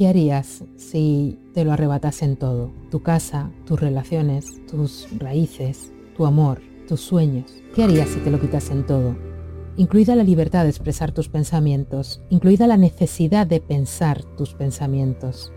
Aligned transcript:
¿Qué 0.00 0.08
harías 0.08 0.64
si 0.78 1.38
te 1.52 1.62
lo 1.62 1.72
arrebatasen 1.72 2.36
todo? 2.36 2.72
Tu 2.90 3.02
casa, 3.02 3.50
tus 3.66 3.78
relaciones, 3.78 4.46
tus 4.66 5.06
raíces, 5.18 5.92
tu 6.16 6.24
amor, 6.24 6.62
tus 6.88 7.02
sueños. 7.02 7.52
¿Qué 7.74 7.84
harías 7.84 8.08
si 8.08 8.18
te 8.20 8.30
lo 8.30 8.40
quitasen 8.40 8.86
todo? 8.86 9.14
Incluida 9.76 10.16
la 10.16 10.24
libertad 10.24 10.62
de 10.62 10.70
expresar 10.70 11.12
tus 11.12 11.28
pensamientos, 11.28 12.22
incluida 12.30 12.66
la 12.66 12.78
necesidad 12.78 13.46
de 13.46 13.60
pensar 13.60 14.24
tus 14.38 14.54
pensamientos. 14.54 15.52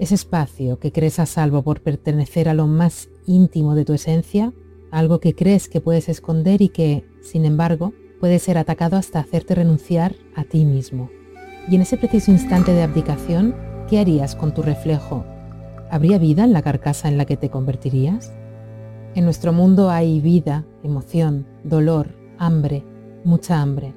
Ese 0.00 0.16
espacio 0.16 0.80
que 0.80 0.90
crees 0.90 1.20
a 1.20 1.26
salvo 1.26 1.62
por 1.62 1.80
pertenecer 1.80 2.48
a 2.48 2.54
lo 2.54 2.66
más 2.66 3.10
íntimo 3.28 3.76
de 3.76 3.84
tu 3.84 3.92
esencia, 3.92 4.52
algo 4.90 5.20
que 5.20 5.36
crees 5.36 5.68
que 5.68 5.80
puedes 5.80 6.08
esconder 6.08 6.62
y 6.62 6.70
que, 6.70 7.04
sin 7.22 7.44
embargo, 7.44 7.92
puede 8.18 8.40
ser 8.40 8.58
atacado 8.58 8.96
hasta 8.96 9.20
hacerte 9.20 9.54
renunciar 9.54 10.16
a 10.34 10.42
ti 10.42 10.64
mismo. 10.64 11.10
Y 11.70 11.76
en 11.76 11.82
ese 11.82 11.96
preciso 11.96 12.32
instante 12.32 12.72
de 12.72 12.82
abdicación, 12.82 13.67
¿qué 13.88 13.98
harías 13.98 14.36
con 14.36 14.52
tu 14.52 14.62
reflejo? 14.62 15.24
¿Habría 15.90 16.18
vida 16.18 16.44
en 16.44 16.52
la 16.52 16.62
carcasa 16.62 17.08
en 17.08 17.16
la 17.16 17.24
que 17.24 17.38
te 17.38 17.48
convertirías? 17.48 18.32
En 19.14 19.24
nuestro 19.24 19.52
mundo 19.52 19.90
hay 19.90 20.20
vida, 20.20 20.66
emoción, 20.82 21.46
dolor, 21.64 22.14
hambre, 22.38 22.84
mucha 23.24 23.60
hambre, 23.62 23.94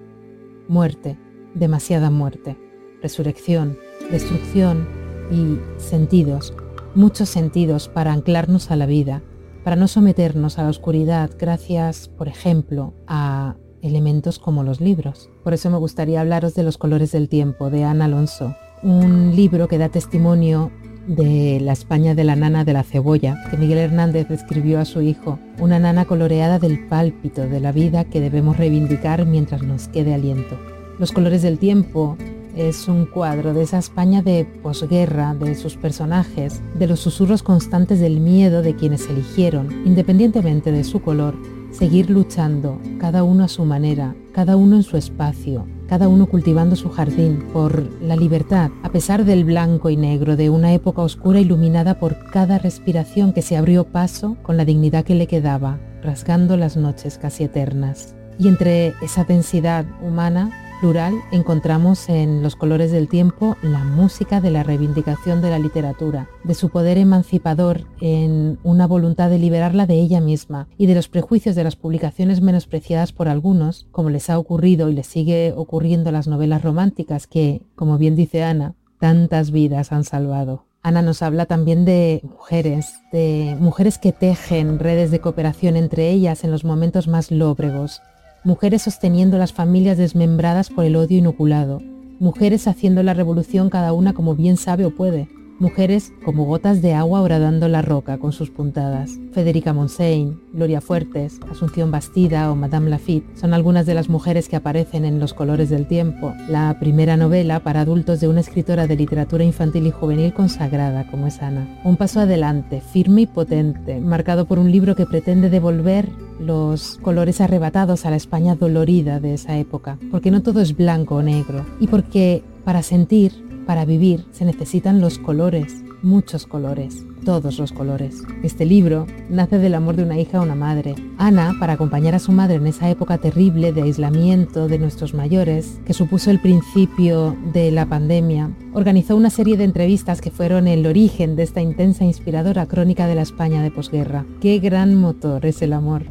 muerte, 0.69 1.19
demasiada 1.53 2.09
muerte, 2.09 2.57
resurrección, 3.01 3.77
destrucción 4.09 4.87
y 5.29 5.59
sentidos, 5.77 6.53
muchos 6.95 7.27
sentidos 7.27 7.89
para 7.89 8.13
anclarnos 8.13 8.71
a 8.71 8.77
la 8.77 8.85
vida, 8.85 9.21
para 9.65 9.75
no 9.75 9.89
someternos 9.89 10.57
a 10.57 10.63
la 10.63 10.69
oscuridad 10.69 11.31
gracias, 11.37 12.07
por 12.07 12.29
ejemplo, 12.29 12.93
a 13.07 13.57
elementos 13.81 14.39
como 14.39 14.63
los 14.63 14.79
libros. 14.79 15.29
Por 15.43 15.53
eso 15.53 15.69
me 15.69 15.77
gustaría 15.77 16.21
hablaros 16.21 16.55
de 16.55 16.63
Los 16.63 16.77
colores 16.77 17.11
del 17.11 17.27
tiempo 17.27 17.69
de 17.69 17.83
Ana 17.83 18.05
Alonso, 18.05 18.55
un 18.83 19.35
libro 19.35 19.67
que 19.67 19.77
da 19.77 19.89
testimonio 19.89 20.71
de 21.07 21.59
la 21.61 21.73
España 21.73 22.15
de 22.15 22.23
la 22.23 22.35
nana 22.35 22.63
de 22.63 22.73
la 22.73 22.83
cebolla, 22.83 23.35
que 23.49 23.57
Miguel 23.57 23.79
Hernández 23.79 24.29
escribió 24.31 24.79
a 24.79 24.85
su 24.85 25.01
hijo, 25.01 25.39
una 25.59 25.79
nana 25.79 26.05
coloreada 26.05 26.59
del 26.59 26.87
pálpito 26.87 27.47
de 27.47 27.59
la 27.59 27.71
vida 27.71 28.05
que 28.05 28.21
debemos 28.21 28.57
reivindicar 28.57 29.25
mientras 29.25 29.63
nos 29.63 29.87
quede 29.87 30.13
aliento. 30.13 30.59
Los 30.99 31.11
colores 31.11 31.41
del 31.41 31.57
tiempo 31.57 32.17
es 32.55 32.87
un 32.87 33.05
cuadro 33.05 33.53
de 33.53 33.63
esa 33.63 33.77
España 33.77 34.21
de 34.21 34.45
posguerra, 34.61 35.33
de 35.35 35.55
sus 35.55 35.75
personajes, 35.75 36.61
de 36.77 36.87
los 36.87 36.99
susurros 36.99 37.43
constantes 37.43 37.99
del 37.99 38.19
miedo 38.19 38.61
de 38.61 38.75
quienes 38.75 39.09
eligieron, 39.09 39.69
independientemente 39.85 40.71
de 40.71 40.83
su 40.83 41.01
color, 41.01 41.35
seguir 41.71 42.09
luchando, 42.09 42.79
cada 42.99 43.23
uno 43.23 43.45
a 43.45 43.47
su 43.47 43.63
manera, 43.63 44.15
cada 44.33 44.57
uno 44.57 44.75
en 44.75 44.83
su 44.83 44.97
espacio, 44.97 45.65
cada 45.91 46.07
uno 46.07 46.25
cultivando 46.27 46.77
su 46.77 46.89
jardín 46.89 47.49
por 47.51 47.83
la 48.01 48.15
libertad, 48.15 48.71
a 48.81 48.93
pesar 48.93 49.25
del 49.25 49.43
blanco 49.43 49.89
y 49.89 49.97
negro 49.97 50.37
de 50.37 50.49
una 50.49 50.71
época 50.71 51.01
oscura 51.01 51.41
iluminada 51.41 51.99
por 51.99 52.31
cada 52.31 52.59
respiración 52.59 53.33
que 53.33 53.41
se 53.41 53.57
abrió 53.57 53.83
paso 53.83 54.37
con 54.41 54.55
la 54.55 54.63
dignidad 54.63 55.03
que 55.03 55.15
le 55.15 55.27
quedaba, 55.27 55.81
rasgando 56.01 56.55
las 56.55 56.77
noches 56.77 57.17
casi 57.17 57.43
eternas. 57.43 58.15
Y 58.39 58.47
entre 58.47 58.93
esa 59.01 59.25
densidad 59.25 59.85
humana 60.01 60.70
plural 60.81 61.21
encontramos 61.31 62.09
en 62.09 62.41
Los 62.41 62.55
colores 62.55 62.91
del 62.91 63.07
tiempo 63.07 63.55
la 63.61 63.83
música 63.83 64.41
de 64.41 64.49
la 64.49 64.63
reivindicación 64.63 65.39
de 65.39 65.51
la 65.51 65.59
literatura, 65.59 66.27
de 66.43 66.55
su 66.55 66.69
poder 66.69 66.97
emancipador 66.97 67.85
en 68.01 68.57
una 68.63 68.87
voluntad 68.87 69.29
de 69.29 69.37
liberarla 69.37 69.85
de 69.85 69.93
ella 69.93 70.19
misma 70.19 70.67
y 70.79 70.87
de 70.87 70.95
los 70.95 71.07
prejuicios 71.07 71.55
de 71.55 71.63
las 71.63 71.75
publicaciones 71.75 72.41
menospreciadas 72.41 73.13
por 73.13 73.29
algunos, 73.29 73.87
como 73.91 74.09
les 74.09 74.31
ha 74.31 74.39
ocurrido 74.39 74.89
y 74.89 74.93
les 74.93 75.05
sigue 75.05 75.53
ocurriendo 75.55 76.09
a 76.09 76.13
las 76.13 76.27
novelas 76.27 76.63
románticas 76.63 77.27
que, 77.27 77.61
como 77.75 77.99
bien 77.99 78.15
dice 78.15 78.43
Ana, 78.43 78.73
tantas 78.99 79.51
vidas 79.51 79.91
han 79.91 80.03
salvado. 80.03 80.65
Ana 80.83 81.03
nos 81.03 81.21
habla 81.21 81.45
también 81.45 81.85
de 81.85 82.21
mujeres, 82.23 82.95
de 83.11 83.55
mujeres 83.59 83.99
que 83.99 84.13
tejen 84.13 84.79
redes 84.79 85.11
de 85.11 85.19
cooperación 85.19 85.75
entre 85.75 86.09
ellas 86.09 86.43
en 86.43 86.49
los 86.49 86.65
momentos 86.65 87.07
más 87.07 87.29
lóbregos, 87.29 88.01
mujeres 88.43 88.81
sosteniendo 88.81 89.37
las 89.37 89.53
familias 89.53 89.97
desmembradas 89.97 90.69
por 90.69 90.85
el 90.85 90.95
odio 90.95 91.19
inoculado, 91.19 91.79
mujeres 92.19 92.67
haciendo 92.67 93.03
la 93.03 93.13
revolución 93.13 93.69
cada 93.69 93.93
una 93.93 94.13
como 94.13 94.35
bien 94.35 94.57
sabe 94.57 94.83
o 94.85 94.95
puede, 94.95 95.29
mujeres 95.61 96.11
como 96.25 96.45
gotas 96.45 96.81
de 96.81 96.93
agua 96.93 97.21
horadando 97.21 97.67
la 97.67 97.81
roca 97.81 98.17
con 98.17 98.33
sus 98.33 98.49
puntadas. 98.49 99.11
Federica 99.31 99.73
Montseny, 99.73 100.35
Gloria 100.53 100.81
Fuertes, 100.81 101.39
Asunción 101.49 101.91
Bastida 101.91 102.51
o 102.51 102.55
Madame 102.55 102.89
Lafitte 102.89 103.25
son 103.37 103.53
algunas 103.53 103.85
de 103.85 103.93
las 103.93 104.09
mujeres 104.09 104.49
que 104.49 104.55
aparecen 104.55 105.05
en 105.05 105.19
Los 105.19 105.33
colores 105.33 105.69
del 105.69 105.87
tiempo, 105.87 106.33
la 106.49 106.77
primera 106.79 107.15
novela 107.15 107.61
para 107.61 107.81
adultos 107.81 108.19
de 108.19 108.27
una 108.27 108.41
escritora 108.41 108.87
de 108.87 108.95
literatura 108.95 109.43
infantil 109.43 109.87
y 109.87 109.91
juvenil 109.91 110.33
consagrada 110.33 111.07
como 111.09 111.27
es 111.27 111.41
Ana. 111.41 111.79
Un 111.83 111.95
paso 111.95 112.19
adelante, 112.19 112.81
firme 112.81 113.21
y 113.21 113.27
potente, 113.27 114.01
marcado 114.01 114.45
por 114.45 114.59
un 114.59 114.71
libro 114.71 114.95
que 114.95 115.05
pretende 115.05 115.49
devolver 115.49 116.09
los 116.39 116.97
colores 117.03 117.39
arrebatados 117.39 118.05
a 118.05 118.09
la 118.09 118.15
España 118.15 118.55
dolorida 118.55 119.19
de 119.19 119.35
esa 119.35 119.57
época, 119.57 119.99
porque 120.09 120.31
no 120.31 120.41
todo 120.41 120.59
es 120.59 120.75
blanco 120.75 121.17
o 121.17 121.21
negro, 121.21 121.65
y 121.79 121.87
porque 121.87 122.43
para 122.65 122.81
sentir 122.81 123.50
para 123.65 123.85
vivir 123.85 124.25
se 124.31 124.45
necesitan 124.45 125.01
los 125.01 125.17
colores, 125.17 125.83
muchos 126.01 126.45
colores, 126.45 127.05
todos 127.23 127.59
los 127.59 127.71
colores. 127.71 128.23
Este 128.43 128.65
libro 128.65 129.05
nace 129.29 129.57
del 129.57 129.75
amor 129.75 129.95
de 129.95 130.03
una 130.03 130.19
hija 130.19 130.39
a 130.39 130.41
una 130.41 130.55
madre. 130.55 130.95
Ana, 131.17 131.55
para 131.59 131.73
acompañar 131.73 132.15
a 132.15 132.19
su 132.19 132.31
madre 132.31 132.55
en 132.55 132.67
esa 132.67 132.89
época 132.89 133.17
terrible 133.17 133.71
de 133.73 133.83
aislamiento 133.83 134.67
de 134.67 134.79
nuestros 134.79 135.13
mayores, 135.13 135.79
que 135.85 135.93
supuso 135.93 136.31
el 136.31 136.39
principio 136.39 137.35
de 137.53 137.71
la 137.71 137.85
pandemia, 137.85 138.51
organizó 138.73 139.15
una 139.15 139.29
serie 139.29 139.57
de 139.57 139.65
entrevistas 139.65 140.21
que 140.21 140.31
fueron 140.31 140.67
el 140.67 140.85
origen 140.85 141.35
de 141.35 141.43
esta 141.43 141.61
intensa 141.61 142.03
e 142.03 142.07
inspiradora 142.07 142.65
crónica 142.65 143.07
de 143.07 143.15
la 143.15 143.21
España 143.21 143.61
de 143.61 143.71
posguerra. 143.71 144.25
Qué 144.39 144.59
gran 144.59 144.95
motor 144.95 145.45
es 145.45 145.61
el 145.61 145.73
amor 145.73 146.03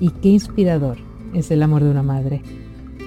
y 0.00 0.10
qué 0.10 0.30
inspirador 0.30 0.98
es 1.34 1.50
el 1.50 1.62
amor 1.62 1.84
de 1.84 1.90
una 1.90 2.02
madre. 2.02 2.42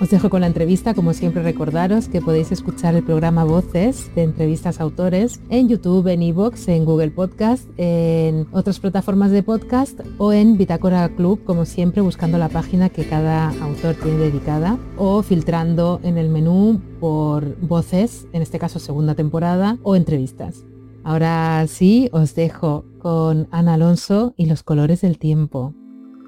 Os 0.01 0.09
dejo 0.09 0.29
con 0.29 0.41
la 0.41 0.47
entrevista, 0.47 0.93
como 0.93 1.13
siempre 1.13 1.43
recordaros 1.43 2.09
que 2.09 2.19
podéis 2.19 2.51
escuchar 2.51 2.95
el 2.95 3.03
programa 3.03 3.43
Voces 3.45 4.13
de 4.15 4.23
entrevistas 4.23 4.79
a 4.79 4.83
autores 4.83 5.39
en 5.49 5.69
YouTube, 5.69 6.07
en 6.07 6.23
Evox, 6.23 6.67
en 6.67 6.83
Google 6.83 7.11
Podcast, 7.11 7.69
en 7.77 8.47
otras 8.51 8.79
plataformas 8.79 9.31
de 9.31 9.43
podcast 9.43 10.01
o 10.17 10.33
en 10.33 10.57
Bitácora 10.57 11.07
Club, 11.09 11.43
como 11.45 11.65
siempre 11.65 12.01
buscando 12.01 12.37
la 12.37 12.49
página 12.49 12.89
que 12.89 13.05
cada 13.05 13.49
autor 13.61 13.95
tiene 13.95 14.17
dedicada 14.17 14.77
o 14.97 15.21
filtrando 15.21 16.01
en 16.03 16.17
el 16.17 16.27
menú 16.29 16.81
por 16.99 17.57
voces, 17.61 18.27
en 18.33 18.41
este 18.41 18.59
caso 18.59 18.79
segunda 18.79 19.15
temporada, 19.15 19.77
o 19.83 19.95
entrevistas. 19.95 20.65
Ahora 21.05 21.65
sí, 21.67 22.09
os 22.11 22.33
dejo 22.35 22.83
con 22.99 23.47
Ana 23.51 23.75
Alonso 23.75 24.33
y 24.37 24.47
los 24.47 24.63
colores 24.63 25.01
del 25.01 25.17
tiempo. 25.17 25.73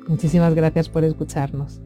Muchísimas 0.08 0.54
gracias 0.54 0.88
por 0.88 1.04
escucharnos. 1.04 1.82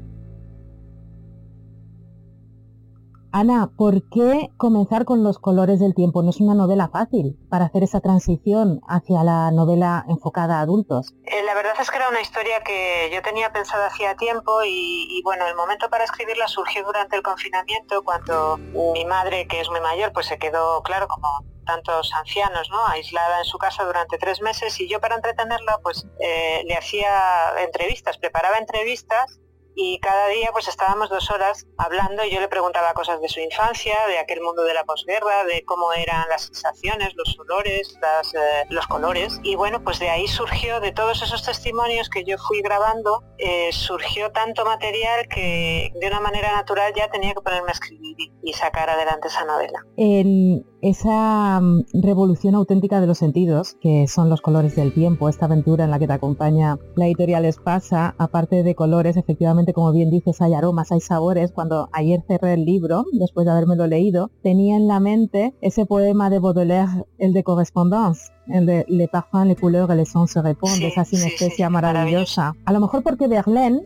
Ana, 3.31 3.69
¿por 3.77 4.09
qué 4.09 4.49
comenzar 4.57 5.05
con 5.05 5.23
los 5.23 5.37
colores 5.37 5.79
del 5.79 5.93
tiempo? 5.93 6.23
No 6.23 6.31
es 6.31 6.39
una 6.39 6.55
novela 6.55 6.89
fácil 6.89 7.37
para 7.47 7.65
hacer 7.65 7.83
esa 7.83 7.99
transición 7.99 8.81
hacia 8.87 9.23
la 9.23 9.51
novela 9.51 10.03
enfocada 10.09 10.57
a 10.57 10.61
adultos. 10.61 11.13
Eh, 11.25 11.43
la 11.43 11.53
verdad 11.53 11.73
es 11.79 11.91
que 11.91 11.97
era 11.97 12.09
una 12.09 12.21
historia 12.21 12.61
que 12.63 13.11
yo 13.13 13.21
tenía 13.21 13.51
pensada 13.53 13.85
hacía 13.85 14.15
tiempo 14.15 14.61
y, 14.65 15.21
bueno, 15.23 15.45
el 15.45 15.55
momento 15.55 15.91
para 15.91 16.05
escribirla 16.05 16.47
surgió 16.47 16.83
durante 16.83 17.17
el 17.17 17.21
confinamiento 17.21 18.03
cuando 18.03 18.57
mi 18.57 19.05
madre, 19.05 19.47
que 19.47 19.61
es 19.61 19.69
muy 19.69 19.79
mayor, 19.79 20.11
pues 20.11 20.25
se 20.25 20.39
quedó, 20.39 20.81
claro, 20.81 21.07
como 21.07 21.27
tantos 21.67 22.11
ancianos, 22.15 22.67
¿no? 22.71 22.83
Aislada 22.87 23.39
en 23.39 23.45
su 23.45 23.59
casa 23.59 23.83
durante 23.83 24.17
tres 24.17 24.41
meses 24.41 24.79
y 24.79 24.89
yo 24.89 24.99
para 24.99 25.15
entretenerla 25.15 25.77
pues 25.83 26.07
eh, 26.19 26.63
le 26.65 26.75
hacía 26.75 27.61
entrevistas, 27.63 28.17
preparaba 28.17 28.57
entrevistas 28.57 29.39
y 29.81 29.97
cada 29.99 30.27
día 30.27 30.49
pues 30.51 30.67
estábamos 30.67 31.09
dos 31.09 31.31
horas 31.31 31.65
hablando 31.77 32.25
y 32.25 32.31
yo 32.31 32.41
le 32.41 32.49
preguntaba 32.49 32.93
cosas 32.93 33.21
de 33.21 33.29
su 33.29 33.39
infancia, 33.39 33.95
de 34.09 34.17
aquel 34.17 34.41
mundo 34.41 34.63
de 34.63 34.73
la 34.73 34.83
posguerra, 34.83 35.45
de 35.45 35.63
cómo 35.63 35.93
eran 35.93 36.27
las 36.27 36.47
sensaciones, 36.47 37.13
los 37.15 37.39
olores, 37.39 37.97
eh, 38.33 38.65
los 38.69 38.85
colores. 38.87 39.39
Y 39.41 39.55
bueno, 39.55 39.81
pues 39.81 39.99
de 39.99 40.09
ahí 40.09 40.27
surgió, 40.27 40.81
de 40.81 40.91
todos 40.91 41.21
esos 41.21 41.43
testimonios 41.43 42.09
que 42.09 42.25
yo 42.25 42.37
fui 42.37 42.61
grabando, 42.61 43.23
eh, 43.37 43.69
surgió 43.71 44.33
tanto 44.33 44.65
material 44.65 45.29
que 45.29 45.93
de 45.95 46.07
una 46.07 46.19
manera 46.19 46.51
natural 46.51 46.93
ya 46.93 47.09
tenía 47.09 47.33
que 47.33 47.39
ponerme 47.39 47.69
a 47.69 47.73
escribir 47.73 48.17
y, 48.49 48.53
sacar 48.53 48.89
adelante 48.89 49.27
esa 49.27 49.45
novela. 49.45 49.85
En 49.97 50.65
esa 50.81 51.59
mm, 51.61 51.85
revolución 52.01 52.55
auténtica 52.55 53.01
de 53.01 53.07
los 53.07 53.17
sentidos, 53.17 53.75
que 53.81 54.07
son 54.07 54.29
los 54.29 54.41
colores 54.41 54.75
del 54.75 54.93
tiempo, 54.93 55.29
esta 55.29 55.45
aventura 55.45 55.85
en 55.85 55.91
la 55.91 55.99
que 55.99 56.07
te 56.07 56.13
acompaña 56.13 56.77
la 56.95 57.05
editorial 57.05 57.45
Espasa, 57.45 58.15
aparte 58.17 58.63
de 58.63 58.75
colores, 58.75 59.17
efectivamente, 59.17 59.73
como 59.73 59.91
bien 59.91 60.09
dices, 60.09 60.41
hay 60.41 60.53
aromas, 60.53 60.91
hay 60.91 61.01
sabores. 61.01 61.51
Cuando 61.51 61.89
ayer 61.93 62.21
cerré 62.27 62.53
el 62.53 62.65
libro, 62.65 63.05
después 63.13 63.45
de 63.45 63.51
habérmelo 63.51 63.87
leído, 63.87 64.31
tenía 64.41 64.75
en 64.75 64.87
la 64.87 64.99
mente 64.99 65.53
ese 65.61 65.85
poema 65.85 66.29
de 66.29 66.39
Baudelaire, 66.39 67.05
el 67.17 67.33
de 67.33 67.43
Correspondance, 67.43 68.31
el 68.47 68.65
de 68.65 68.85
Le 68.87 69.07
parfum, 69.07 69.45
les 69.45 69.59
couleurs 69.59 69.95
les 69.95 70.09
sons 70.09 70.31
se 70.31 70.41
répondent, 70.41 70.83
esa 70.83 71.05
sinestesia 71.05 71.69
maravillosa. 71.69 72.53
A 72.65 72.73
lo 72.73 72.79
mejor 72.79 73.03
porque 73.03 73.27
Verlaine 73.27 73.81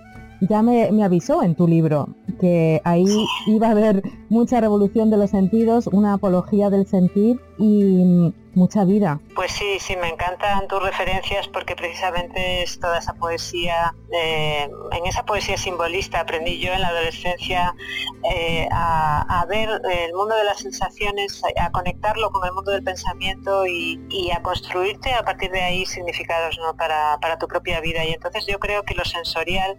ya 0.49 0.61
me, 0.61 0.91
me 0.91 1.03
avisó 1.03 1.43
en 1.43 1.55
tu 1.55 1.67
libro 1.67 2.09
que 2.39 2.81
ahí 2.83 3.05
iba 3.47 3.67
a 3.67 3.71
haber 3.71 4.03
mucha 4.29 4.59
revolución 4.59 5.09
de 5.09 5.17
los 5.17 5.29
sentidos, 5.29 5.87
una 5.87 6.13
apología 6.13 6.69
del 6.69 6.87
sentir 6.87 7.39
y 7.57 8.33
mucha 8.55 8.83
vida. 8.85 9.19
Pues 9.35 9.51
sí, 9.51 9.77
sí, 9.79 9.95
me 9.95 10.09
encantan 10.09 10.67
tus 10.67 10.81
referencias 10.83 11.47
porque 11.47 11.75
precisamente 11.75 12.63
es 12.63 12.79
toda 12.79 12.99
esa 12.99 13.13
poesía, 13.13 13.95
eh, 14.11 14.69
en 14.91 15.05
esa 15.05 15.25
poesía 15.25 15.57
simbolista 15.57 16.19
aprendí 16.19 16.59
yo 16.59 16.71
en 16.71 16.81
la 16.81 16.89
adolescencia 16.89 17.73
eh, 18.31 18.67
a, 18.71 19.45
ver 19.49 19.69
el 19.69 20.13
mundo 20.13 20.35
de 20.35 20.43
las 20.43 20.59
sensaciones, 20.59 21.41
a, 21.59 21.71
conectarlo 21.71 22.29
con 22.31 22.45
el 22.45 22.53
mundo 22.53 22.71
del 22.71 22.83
pensamiento 22.83 23.65
y, 23.65 23.99
a 24.31 24.41
construirte 24.41 25.13
a 25.13 25.23
partir 25.23 25.51
de 25.51 25.61
ahí 25.61 25.85
significados 25.85 26.57
¿no? 26.59 26.75
para, 26.75 27.17
para 27.21 27.37
tu 27.37 27.47
propia 27.47 27.81
vida. 27.81 28.03
Y 28.05 28.13
entonces 28.13 28.45
yo 28.47 28.59
creo 28.59 28.83
que 28.83 28.95
lo 28.95 29.05
sensorial 29.05 29.77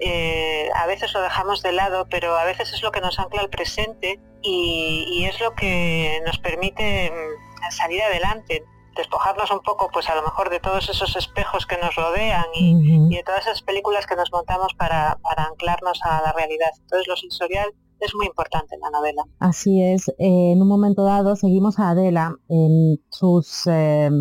eh, 0.00 0.70
a 0.74 0.86
veces 0.86 1.12
lo 1.12 1.20
dejamos 1.20 1.62
de 1.62 1.72
lado, 1.72 2.06
pero 2.08 2.36
a 2.36 2.44
veces 2.44 2.72
es 2.72 2.82
lo 2.82 2.90
que 2.90 3.00
nos 3.00 3.18
ancla 3.18 3.42
al 3.42 3.50
presente 3.50 4.18
y, 4.42 5.24
es 5.26 5.38
lo 5.40 5.54
que 5.54 6.22
nos 6.24 6.38
permite 6.38 7.10
mm, 7.10 7.70
salir 7.70 8.02
adelante 8.02 8.64
despojarnos 8.96 9.50
un 9.50 9.60
poco, 9.60 9.88
pues 9.92 10.08
a 10.08 10.14
lo 10.14 10.22
mejor 10.22 10.50
de 10.50 10.60
todos 10.60 10.88
esos 10.88 11.14
espejos 11.16 11.66
que 11.66 11.78
nos 11.78 11.94
rodean 11.94 12.46
y, 12.54 13.14
de 13.14 13.22
todas 13.22 13.46
esas 13.46 13.62
películas 13.62 14.06
que 14.06 14.16
nos 14.16 14.32
montamos 14.32 14.74
para, 14.74 15.18
para, 15.22 15.44
anclarnos 15.44 16.00
a 16.02 16.20
la 16.22 16.32
realidad. 16.32 16.70
Entonces 16.80 17.06
lo 17.06 17.16
sensorial 17.16 17.72
es 18.00 18.14
muy 18.14 18.26
importante 18.26 18.74
en 18.74 18.80
la 18.80 18.90
novela. 18.90 19.24
Así 19.38 19.82
es. 19.82 20.08
Eh, 20.18 20.52
en 20.52 20.62
un 20.62 20.68
momento 20.68 21.04
dado 21.04 21.36
seguimos 21.36 21.78
a 21.78 21.90
Adela 21.90 22.34
en 22.48 23.00
sus 23.10 23.66
em, 23.66 24.14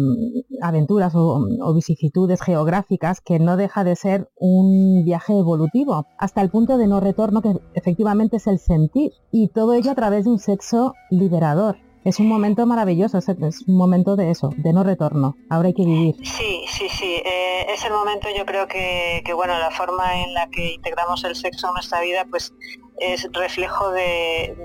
aventuras 0.61 1.13
o, 1.15 1.73
vicisitudes 1.73 2.41
geográficas, 2.41 3.21
que 3.21 3.39
no 3.39 3.57
deja 3.57 3.83
de 3.83 3.95
ser 3.95 4.29
un 4.35 5.03
viaje 5.05 5.37
evolutivo, 5.37 6.05
hasta 6.17 6.41
el 6.41 6.49
punto 6.49 6.77
de 6.77 6.87
no 6.87 6.99
retorno, 6.99 7.41
que 7.41 7.53
efectivamente 7.73 8.37
es 8.37 8.47
el 8.47 8.59
sentir. 8.59 9.11
Y 9.31 9.49
todo 9.49 9.73
ello 9.73 9.91
a 9.91 9.95
través 9.95 10.25
de 10.25 10.31
un 10.31 10.39
sexo 10.39 10.93
liberador. 11.09 11.77
Es 12.05 12.19
un 12.19 12.27
momento 12.27 12.65
maravilloso, 12.65 13.17
es, 13.17 13.27
un 13.67 13.75
momento 13.75 14.15
de 14.15 14.31
eso, 14.31 14.49
de 14.55 14.71
no 14.71 14.83
retorno. 14.83 15.35
Ahora 15.49 15.67
hay 15.67 15.73
que 15.73 15.85
vivir. 15.85 16.15
Sí, 16.23 16.63
sí, 16.67 16.87
sí. 16.87 17.21
Eh, 17.25 17.65
es 17.73 17.83
el 17.83 17.91
momento, 17.91 18.29
yo 18.35 18.45
creo 18.45 18.67
que, 18.67 19.21
que, 19.25 19.33
bueno, 19.33 19.59
la 19.59 19.69
forma 19.69 20.23
en 20.23 20.33
la 20.33 20.49
que 20.49 20.75
integramos 20.75 21.23
el 21.25 21.35
sexo 21.35 21.67
en 21.67 21.73
nuestra 21.73 21.99
vida, 22.01 22.25
pues 22.29 22.53
es 22.99 23.27
reflejo 23.33 23.91
de, 23.91 24.55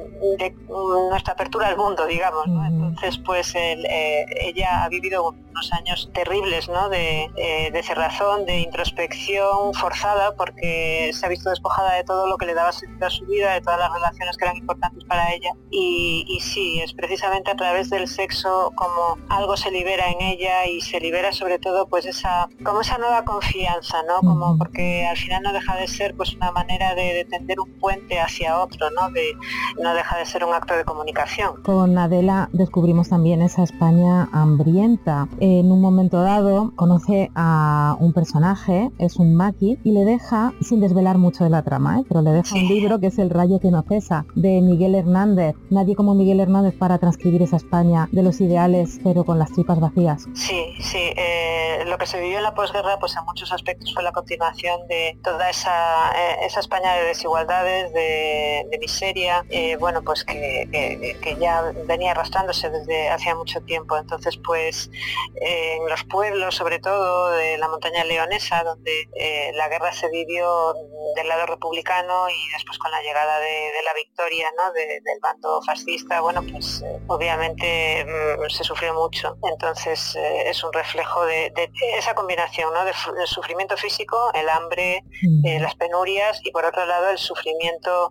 nuestra 1.11 1.35
apertura 1.35 1.69
al 1.69 1.77
mundo, 1.77 2.07
digamos. 2.07 2.47
Entonces, 2.47 3.19
pues 3.19 3.55
eh, 3.55 4.25
ella 4.41 4.85
ha 4.85 4.89
vivido 4.89 5.35
unos 5.55 5.73
años 5.73 6.11
terribles 6.13 6.69
¿no? 6.69 6.89
de, 6.89 7.31
eh, 7.37 7.71
de, 7.73 7.83
cerrazón, 7.83 8.45
de 8.45 8.59
introspección 8.59 9.73
forzada, 9.75 10.35
porque 10.37 11.11
se 11.13 11.27
ha 11.27 11.29
visto 11.29 11.51
despojada 11.51 11.95
de 11.95 12.05
todo 12.05 12.27
lo 12.27 12.37
que 12.37 12.47
le 12.47 12.55
daba 12.55 12.73
sentido 12.73 13.07
a 13.07 13.11
su 13.11 13.25
vida, 13.27 13.53
de 13.53 13.61
todas 13.61 13.79
las 13.79 13.93
relaciones 13.93 14.37
que 14.37 14.45
eran 14.45 14.57
importantes 14.57 15.05
para 15.05 15.33
ella. 15.33 15.51
Y, 15.71 16.25
y 16.29 16.41
sí, 16.41 16.81
es 16.81 16.93
precisamente 16.93 17.51
a 17.51 17.57
través 17.57 17.91
del 17.91 18.09
sexo 18.09 18.73
como 18.75 19.19
algo 19.29 19.57
se 19.57 19.71
libera 19.71 20.11
en 20.11 20.21
ella 20.21 20.67
y 20.67 20.81
se 20.81 21.01
libera 21.01 21.33
sobre 21.33 21.59
todo 21.59 21.87
pues 21.89 22.07
esa, 22.07 22.49
como 22.65 22.81
esa 22.81 22.99
nueva 22.99 23.25
confianza, 23.25 24.03
¿no? 24.05 24.21
Como 24.21 24.59
porque 24.59 25.07
al 25.07 25.17
final 25.17 25.43
no 25.43 25.53
deja 25.53 25.77
de 25.77 25.87
ser 25.87 26.17
pues 26.17 26.35
una 26.35 26.51
manera 26.51 26.95
de, 26.95 27.15
de 27.15 27.25
tender 27.25 27.61
un 27.61 27.79
puente 27.79 28.19
hacia 28.25 28.61
otro, 28.61 28.91
¿no? 28.91 29.11
De, 29.11 29.37
no 29.81 29.94
deja 29.94 30.19
de 30.19 30.26
ser 30.26 30.44
un 30.44 30.55
acto 30.55 30.75
de 30.75 30.85
comunicación. 30.85 31.62
Con 31.62 31.97
Adela 31.99 32.49
descubrimos 32.53 33.09
también 33.09 33.43
esa 33.43 33.62
España 33.62 34.29
hambrienta. 34.32 35.29
En 35.41 35.71
un 35.71 35.81
momento 35.81 36.23
dado 36.23 36.73
conoce 36.76 37.31
a 37.35 37.97
un 38.00 38.12
personaje, 38.12 38.91
es 38.99 39.17
un 39.17 39.35
maqui, 39.35 39.79
y 39.85 39.93
le 39.93 40.05
deja, 40.05 40.53
sin 40.61 40.81
desvelar 40.81 41.19
mucho 41.19 41.44
de 41.44 41.50
la 41.50 41.62
trama, 41.62 42.00
¿eh? 42.00 42.05
pero 42.09 42.23
le 42.23 42.31
deja 42.31 42.55
un 42.55 42.69
libro 42.69 42.99
que 43.00 43.09
es 43.09 43.19
El 43.19 43.31
rayo 43.31 43.61
que 43.61 43.71
no 43.71 43.82
cesa, 43.82 44.25
de 44.35 44.61
Miguel 44.61 44.94
Hernández. 44.94 45.56
Nadie 45.71 45.94
como 45.94 46.15
Miguel 46.15 46.41
Hernández 46.41 46.75
para 46.79 46.99
transcribir 46.99 47.43
esa 47.43 47.56
España 47.56 48.09
de 48.12 48.23
los 48.23 48.41
ideales, 48.41 49.00
pero 49.03 49.25
con 49.25 49.38
las 49.38 49.53
tripas 49.53 49.81
vacías. 49.81 50.26
Sí, 50.35 50.75
sí. 50.81 51.12
Eh, 51.17 51.85
lo 51.87 51.99
que 51.99 52.06
se 52.06 52.21
vivió 52.21 52.38
en 52.38 52.43
la 52.43 52.55
posguerra, 52.55 52.99
pues 52.99 53.17
en 53.17 53.25
muchos 53.25 53.53
aspectos 53.53 53.93
fue 53.93 54.03
la 54.03 54.12
continuación 54.12 54.87
de 54.88 55.19
toda 55.23 55.50
esa, 55.50 56.12
eh, 56.12 56.47
esa 56.47 56.61
España 56.61 56.94
de 56.94 57.05
desigualdades, 57.05 57.93
de 57.93 58.13
de, 58.14 58.78
miseria, 58.78 59.44
eh, 59.50 59.76
bueno, 59.76 60.02
pues 60.02 60.25
que, 60.25 61.37
ya 61.40 61.72
venía 61.87 62.12
arrastrándose 62.12 62.70
desde 62.70 63.08
hacía 63.08 63.34
mucho 63.34 63.61
tiempo. 63.62 63.96
Entonces, 63.96 64.38
pues 64.44 64.90
en 65.37 65.88
los 65.88 66.05
pueblos, 66.05 66.55
sobre 66.55 66.78
todo 66.78 67.31
de 67.31 67.58
la 67.58 67.69
montaña 67.69 68.05
leonesa, 68.05 68.62
donde 68.62 69.08
eh, 69.14 69.52
la 69.55 69.69
guerra 69.69 69.93
se 69.93 70.08
vivió 70.11 70.75
del 71.16 71.28
lado 71.28 71.46
republicano 71.46 72.28
y 72.28 72.52
después 72.52 72.78
con 72.78 72.90
la 72.90 73.00
llegada 73.02 73.38
de, 73.38 73.70
la 73.84 73.94
victoria 73.94 74.49
¿no? 74.56 74.72
del 74.72 75.20
bando 75.20 75.61
fascista, 75.62 76.20
bueno, 76.20 76.43
pues 76.50 76.82
eh, 76.82 77.00
obviamente 77.06 78.05
mm, 78.05 78.50
se 78.50 78.64
sufrió 78.64 78.94
mucho. 78.94 79.37
Entonces 79.50 80.16
es 80.16 80.64
un 80.64 80.72
reflejo 80.72 81.25
de, 81.25 81.52
esa 81.96 82.14
combinación 82.14 82.72
¿no? 82.72 82.84
del 82.84 83.26
sufrimiento 83.26 83.76
físico, 83.76 84.31
el 84.34 84.49
hambre, 84.49 85.05
mm. 85.22 85.61
las 85.61 85.75
penurias 85.75 86.40
y 86.44 86.50
por 86.50 86.64
otro 86.64 86.87
lado 86.87 87.11
el 87.11 87.19
sufrimiento 87.19 88.04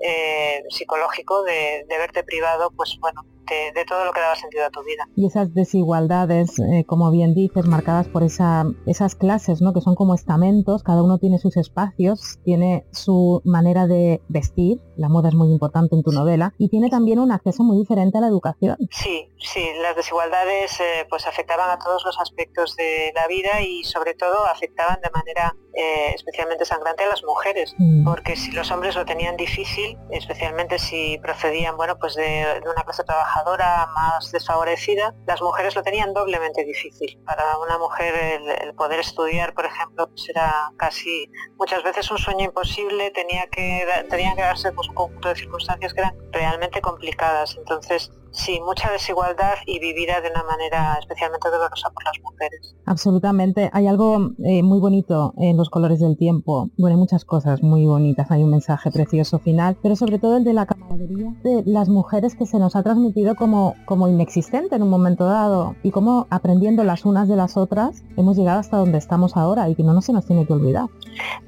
eh, 0.00 0.62
psicológico 0.70 1.42
de, 1.44 1.84
verte 1.88 2.22
privado, 2.22 2.70
pues 2.76 2.96
bueno, 3.00 3.22
de, 3.74 3.84
todo 3.84 4.04
lo 4.04 4.12
que 4.12 4.20
daba 4.20 4.36
sentido 4.36 4.66
a 4.66 4.70
tu 4.70 4.82
vida. 4.84 5.08
Y 5.16 5.26
esas 5.26 5.54
desigualdades, 5.54 6.58
eh, 6.58 6.84
como 6.86 7.10
bien 7.10 7.34
dices, 7.34 7.66
marcadas 7.66 8.06
por 8.08 8.22
esa, 8.22 8.64
esas 8.86 9.14
clases, 9.14 9.60
¿no? 9.62 9.72
que 9.72 9.80
son 9.80 9.94
como 9.94 10.14
estamentos, 10.14 10.82
cada 10.82 11.02
uno 11.02 11.18
tiene 11.18 11.38
sus 11.38 11.56
espacios, 11.56 12.38
tiene 12.44 12.86
su 12.92 13.40
manera 13.44 13.86
de 13.86 14.20
vestir, 14.28 14.80
la 14.96 15.08
moda 15.08 15.28
es 15.28 15.34
muy 15.34 15.50
importante 15.50 15.96
en 15.96 16.02
tu 16.02 16.12
novela, 16.12 16.52
y 16.58 16.68
tiene 16.68 16.90
también 16.90 17.18
un 17.18 17.32
acceso 17.32 17.62
muy 17.62 17.78
diferente 17.78 18.18
a 18.18 18.20
la 18.20 18.28
educación. 18.28 18.76
Sí, 18.90 19.30
sí, 19.38 19.66
las 19.80 19.96
desigualdades 19.96 20.78
eh, 20.80 21.06
pues 21.08 21.26
afectaban 21.26 21.70
a 21.70 21.78
todos 21.78 22.04
los 22.04 22.18
aspectos 22.20 22.76
de 22.76 23.12
la 23.14 23.26
vida 23.28 23.62
y 23.62 23.84
sobre 23.84 24.14
todo 24.14 24.44
afectaban 24.46 25.00
de 25.02 25.10
manera 25.10 25.56
especialmente 26.12 26.64
sangrante 26.64 27.04
a 27.04 27.08
las 27.08 27.22
mujeres, 27.22 27.72
mm. 27.78 28.04
porque 28.04 28.34
si 28.34 28.50
los 28.50 28.68
hombres 28.72 28.96
lo 28.96 29.04
tenían 29.04 29.36
difícil, 29.38 29.96
especialmente 30.10 30.78
si 30.78 31.18
procedían 31.22 31.78
bueno, 31.78 31.98
pues 31.98 32.14
de, 32.14 32.60
una 32.62 32.82
clase 32.82 33.04
trabajadora 33.04 33.86
más 33.94 34.30
desfavorecida, 34.30 35.14
las 35.26 35.40
mujeres 35.40 35.74
lo 35.74 35.82
tenían 35.82 36.12
doblemente 36.12 36.64
difícil. 36.64 37.18
Para 37.24 37.56
una 37.58 37.78
mujer 37.78 38.14
el, 38.14 38.74
poder 38.74 39.00
estudiar, 39.00 39.54
por 39.54 39.64
ejemplo, 39.64 40.08
pues 40.08 40.28
era 40.28 40.70
casi 40.76 41.30
muchas 41.56 41.82
veces 41.82 42.10
un 42.10 42.18
sueño 42.18 42.44
imposible, 42.44 43.10
tenía 43.12 43.46
que, 43.46 43.86
tenían 44.10 44.36
que 44.36 44.42
darse 44.42 44.70
pues, 44.72 44.88
un 44.88 44.94
conjunto 44.94 45.28
de 45.30 45.36
circunstancias 45.36 45.94
que 45.94 46.00
eran 46.00 46.14
realmente 46.32 46.82
complicadas. 46.82 47.56
Entonces, 47.56 48.10
Sí, 48.38 48.60
mucha 48.64 48.88
desigualdad 48.92 49.56
y 49.66 49.80
vivida 49.80 50.20
de 50.20 50.30
una 50.30 50.44
manera 50.44 50.96
especialmente 51.00 51.50
dolorosa 51.50 51.90
por 51.90 52.04
las 52.04 52.14
mujeres. 52.22 52.76
Absolutamente. 52.86 53.68
Hay 53.72 53.88
algo 53.88 54.30
eh, 54.44 54.62
muy 54.62 54.78
bonito 54.78 55.34
en 55.38 55.56
los 55.56 55.68
colores 55.68 55.98
del 55.98 56.16
tiempo. 56.16 56.70
Bueno, 56.78 56.94
hay 56.94 57.00
muchas 57.00 57.24
cosas 57.24 57.64
muy 57.64 57.84
bonitas. 57.84 58.30
Hay 58.30 58.44
un 58.44 58.50
mensaje 58.50 58.92
precioso 58.92 59.40
final, 59.40 59.76
pero 59.82 59.96
sobre 59.96 60.20
todo 60.20 60.36
el 60.36 60.44
de 60.44 60.52
la 60.52 60.66
camaradería 60.66 61.34
de 61.42 61.64
las 61.66 61.88
mujeres 61.88 62.36
que 62.36 62.46
se 62.46 62.60
nos 62.60 62.76
ha 62.76 62.84
transmitido 62.84 63.34
como, 63.34 63.74
como 63.86 64.06
inexistente 64.06 64.76
en 64.76 64.84
un 64.84 64.90
momento 64.90 65.24
dado 65.24 65.74
y 65.82 65.90
como 65.90 66.28
aprendiendo 66.30 66.84
las 66.84 67.04
unas 67.04 67.26
de 67.26 67.34
las 67.34 67.56
otras 67.56 68.04
hemos 68.16 68.36
llegado 68.36 68.60
hasta 68.60 68.76
donde 68.76 68.98
estamos 68.98 69.36
ahora 69.36 69.68
y 69.68 69.74
que 69.74 69.82
no, 69.82 69.92
no 69.94 70.00
se 70.00 70.12
nos 70.12 70.24
tiene 70.26 70.46
que 70.46 70.52
olvidar. 70.52 70.86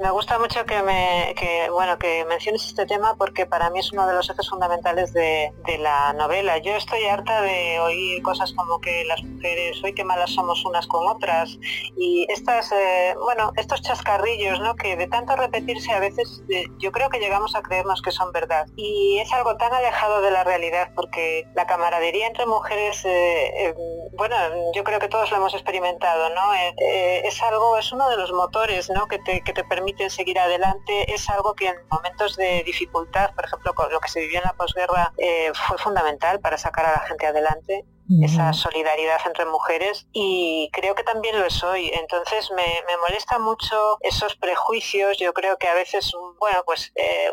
Me 0.01 0.11
gusta 0.11 0.41
mucho 0.41 0.65
que, 0.67 0.83
me, 0.83 1.37
que, 1.39 1.71
bueno, 1.71 1.99
que 1.99 2.25
menciones 2.29 2.67
este 2.67 2.85
tema 2.85 3.15
porque 3.17 3.47
para 3.47 3.71
mí 3.71 3.79
es 3.79 3.93
uno 3.93 4.09
de 4.09 4.15
los 4.15 4.29
ejes 4.29 4.51
fundamentales 4.51 5.13
de, 5.13 5.53
de 5.67 5.79
la 5.79 6.13
novela. 6.15 6.59
Yo 6.59 6.80
estoy 6.81 7.05
harta 7.05 7.43
de 7.43 7.79
oír 7.81 8.23
cosas 8.23 8.53
como 8.55 8.81
que 8.81 9.05
las 9.05 9.23
mujeres, 9.23 9.83
hoy 9.85 9.95
qué 9.95 10.03
malas 10.03 10.31
somos 10.31 10.65
unas 10.65 10.87
con 10.87 11.07
otras 11.07 11.59
y 11.97 12.27
estas, 12.31 12.73
eh, 12.73 13.15
bueno, 13.23 13.53
estos 13.57 13.83
chascarrillos, 13.83 14.61
¿no? 14.61 14.75
Que 14.77 14.97
de 14.97 15.07
tanto 15.07 15.37
repetirse 15.37 15.93
a 15.93 16.01
veces 16.01 16.43
eh, 16.49 16.65
yo 16.79 16.91
creo 16.91 17.11
que 17.11 17.21
llegamos 17.21 17.55
a 17.55 17.63
creernos 17.63 18.01
que 18.03 18.11
son 18.11 18.33
verdad 18.33 18.67
y 18.77 19.19
es 19.19 19.33
algo 19.33 19.57
tan 19.57 19.73
alejado 19.73 20.23
de 20.23 20.31
la 20.31 20.43
realidad 20.43 20.91
porque 20.97 21.45
la 21.55 21.67
camaradería 21.67 22.27
entre 22.27 22.47
mujeres, 22.47 23.05
eh, 23.05 23.75
bueno, 24.21 24.37
yo 24.75 24.85
creo 24.85 24.99
que 24.99 25.09
todos 25.09 25.31
lo 25.31 25.39
hemos 25.39 25.55
experimentado, 25.55 26.29
¿no? 26.35 26.53
es 26.53 27.43
algo, 27.43 27.79
es 27.79 27.91
uno 27.91 28.11
de 28.11 28.19
los 28.19 28.33
motores, 28.33 28.91
¿no? 28.91 29.09
Que 29.09 29.19
te, 29.19 29.41
que 29.41 29.55
te 29.55 29.65
permiten 29.65 30.11
seguir 30.11 30.39
adelante, 30.39 31.11
es 31.11 31.31
algo 31.31 31.55
que 31.55 31.69
en 31.69 31.77
momentos 31.91 32.37
de 32.37 32.63
dificultad, 32.65 33.35
por 33.35 33.47
ejemplo, 33.47 33.73
con 33.75 33.91
lo 33.91 33.99
que 33.99 34.11
se 34.11 34.21
vivió 34.21 34.41
en 34.41 34.45
la 34.45 34.53
posguerra, 34.53 35.15
fue 35.55 35.79
fundamental 35.79 36.39
para 36.41 36.59
sacar 36.59 36.85
a 36.85 36.93
la 36.93 37.01
gente 37.01 37.27
adelante, 37.27 37.87
esa 38.23 38.53
solidaridad 38.53 39.21
entre 39.25 39.47
mujeres 39.47 40.09
y 40.13 40.69
creo 40.73 40.95
que 40.95 41.05
también 41.05 41.39
lo 41.39 41.47
es 41.47 41.63
hoy. 41.63 41.91
Entonces 41.95 42.51
me, 42.51 42.67
molesta 43.01 43.39
mucho 43.39 43.99
esos 44.01 44.35
prejuicios, 44.37 45.17
yo 45.19 45.33
creo 45.33 45.57
que 45.59 45.69
a 45.69 45.75
veces, 45.75 46.13
bueno, 46.39 46.63
pues 46.67 46.93
eh, 46.97 47.31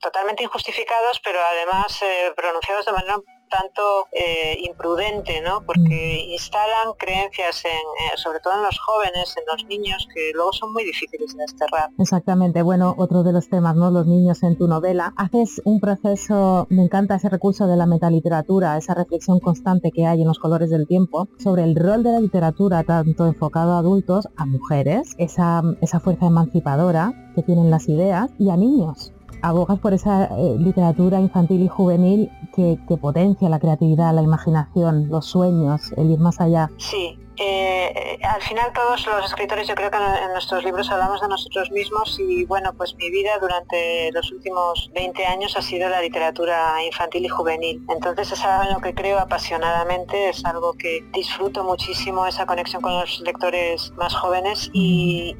totalmente 0.00 0.42
injustificados, 0.42 1.20
pero 1.24 1.40
además 1.40 2.00
eh, 2.02 2.32
pronunciados 2.36 2.84
de 2.84 2.92
manera 2.92 3.18
tanto 3.52 3.82
eh, 4.12 4.56
imprudente, 4.60 5.40
¿no? 5.42 5.62
Porque 5.64 6.24
instalan 6.30 6.94
creencias 6.98 7.64
en, 7.64 7.70
eh, 7.70 8.16
sobre 8.16 8.40
todo 8.40 8.54
en 8.54 8.62
los 8.62 8.78
jóvenes, 8.78 9.34
en 9.36 9.44
los 9.46 9.64
niños, 9.66 10.08
que 10.12 10.32
luego 10.34 10.52
son 10.52 10.72
muy 10.72 10.84
difíciles 10.84 11.36
de 11.36 11.42
desterrar. 11.42 11.90
Exactamente, 11.98 12.62
bueno, 12.62 12.94
otro 12.96 13.22
de 13.22 13.32
los 13.32 13.48
temas, 13.48 13.76
¿no? 13.76 13.90
Los 13.90 14.06
niños 14.06 14.42
en 14.42 14.56
tu 14.56 14.66
novela. 14.68 15.12
Haces 15.16 15.60
un 15.64 15.80
proceso, 15.80 16.66
me 16.70 16.82
encanta 16.82 17.16
ese 17.16 17.28
recurso 17.28 17.66
de 17.66 17.76
la 17.76 17.86
metaliteratura, 17.86 18.76
esa 18.76 18.94
reflexión 18.94 19.38
constante 19.40 19.90
que 19.90 20.06
hay 20.06 20.22
en 20.22 20.28
los 20.28 20.38
colores 20.38 20.70
del 20.70 20.86
tiempo 20.86 21.28
sobre 21.38 21.64
el 21.64 21.76
rol 21.76 22.02
de 22.02 22.12
la 22.12 22.20
literatura, 22.20 22.84
tanto 22.84 23.26
enfocado 23.26 23.72
a 23.72 23.78
adultos, 23.78 24.28
a 24.36 24.46
mujeres, 24.46 25.14
esa, 25.18 25.62
esa 25.80 26.00
fuerza 26.00 26.26
emancipadora 26.26 27.12
que 27.34 27.42
tienen 27.42 27.70
las 27.70 27.88
ideas, 27.88 28.30
y 28.38 28.50
a 28.50 28.56
niños 28.56 29.12
abogas 29.42 29.78
por 29.78 29.92
esa 29.92 30.26
eh, 30.26 30.56
literatura 30.58 31.20
infantil 31.20 31.62
y 31.62 31.68
juvenil 31.68 32.30
que, 32.54 32.78
que, 32.88 32.96
potencia 32.96 33.48
la 33.48 33.58
creatividad, 33.58 34.14
la 34.14 34.22
imaginación, 34.22 35.08
los 35.08 35.26
sueños, 35.26 35.92
el 35.96 36.10
ir 36.10 36.18
más 36.18 36.40
allá. 36.40 36.70
Sí, 36.78 37.18
eh, 37.44 38.18
al 38.22 38.42
final 38.42 38.72
todos 38.72 39.06
los 39.06 39.24
escritores 39.26 39.66
yo 39.66 39.74
creo 39.74 39.90
que 39.90 39.96
en, 39.96 40.32
nuestros 40.32 40.64
libros 40.64 40.90
hablamos 40.90 41.20
de 41.20 41.28
nosotros 41.28 41.70
mismos 41.70 42.18
y 42.18 42.44
bueno, 42.44 42.72
pues 42.74 42.94
mi 42.96 43.10
vida 43.10 43.30
durante 43.40 44.10
los 44.12 44.30
últimos 44.32 44.90
20 44.94 45.26
años 45.26 45.56
ha 45.56 45.62
sido 45.62 45.88
la 45.88 46.00
literatura 46.00 46.82
infantil 46.84 47.24
y 47.24 47.28
juvenil. 47.28 47.84
Entonces 47.88 48.32
es 48.32 48.44
algo 48.44 48.64
en 48.64 48.74
lo 48.74 48.80
que 48.80 48.94
creo 48.94 49.18
apasionadamente, 49.18 50.30
es 50.30 50.44
algo 50.44 50.74
que 50.74 51.04
disfruto 51.12 51.64
muchísimo, 51.64 52.26
esa 52.26 52.46
conexión 52.46 52.82
con 52.82 52.94
los 52.94 53.20
lectores 53.20 53.92
más 53.96 54.14
jóvenes 54.14 54.70
y, 54.72 55.36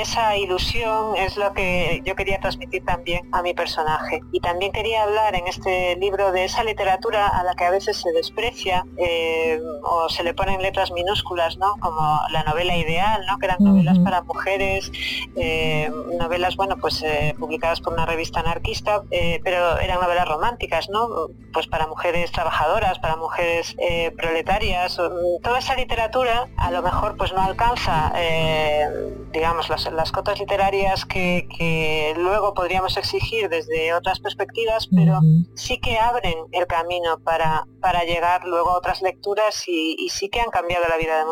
esa 0.00 0.36
ilusión 0.36 1.16
es 1.16 1.36
lo 1.36 1.52
que 1.54 2.02
yo 2.04 2.14
quería 2.14 2.38
transmitir 2.38 2.84
también 2.84 3.28
a 3.32 3.42
mi 3.42 3.54
personaje. 3.54 4.20
Y 4.30 4.40
también 4.40 4.70
quería 4.70 5.04
hablar 5.04 5.34
en 5.34 5.46
este 5.46 5.96
libro 5.96 6.32
de 6.32 6.44
esa 6.44 6.62
literatura 6.64 7.26
a 7.28 7.42
la 7.42 7.54
que 7.54 7.64
a 7.64 7.70
veces 7.70 7.96
se 7.96 8.12
desprecia 8.12 8.84
eh, 8.98 9.60
o 9.82 10.08
se 10.08 10.22
le 10.22 10.34
ponen 10.34 10.60
letras 10.60 10.92
minúsculas 10.92 11.45
como 11.80 12.20
la 12.30 12.42
novela 12.42 12.76
ideal, 12.76 13.24
¿no? 13.26 13.38
Que 13.38 13.46
eran 13.46 13.58
novelas 13.60 13.98
para 14.00 14.22
mujeres, 14.22 14.90
eh, 15.36 15.90
novelas, 16.18 16.56
bueno, 16.56 16.76
pues 16.78 17.02
eh, 17.02 17.34
publicadas 17.38 17.80
por 17.80 17.92
una 17.92 18.06
revista 18.06 18.40
anarquista, 18.40 19.02
eh, 19.10 19.40
pero 19.44 19.78
eran 19.78 20.00
novelas 20.00 20.28
románticas, 20.28 20.88
¿no? 20.90 21.28
Pues 21.52 21.66
para 21.66 21.86
mujeres 21.86 22.32
trabajadoras, 22.32 22.98
para 22.98 23.16
mujeres 23.16 23.76
proletarias. 24.16 24.96
Toda 25.42 25.58
esa 25.58 25.74
literatura 25.74 26.48
a 26.56 26.70
lo 26.70 26.82
mejor 26.82 27.16
pues 27.16 27.32
no 27.32 27.40
alcanza, 27.40 28.12
digamos, 29.32 29.68
las, 29.68 30.12
cotas 30.12 30.38
literarias 30.38 31.04
que, 31.04 32.14
luego 32.16 32.54
podríamos 32.54 32.96
exigir 32.96 33.48
desde 33.48 33.92
otras 33.94 34.20
perspectivas, 34.20 34.88
pero 34.94 35.20
sí 35.54 35.78
que 35.78 35.98
abren 35.98 36.38
el 36.52 36.66
camino 36.66 37.18
para, 37.18 37.66
para 37.80 38.04
llegar 38.04 38.44
luego 38.44 38.70
a 38.70 38.78
otras 38.78 39.02
lecturas 39.02 39.64
y, 39.66 39.96
y 39.98 40.08
sí 40.10 40.28
que 40.28 40.40
han 40.40 40.50
cambiado 40.50 40.86
la 40.88 40.96
vida 40.96 41.18
de 41.18 41.24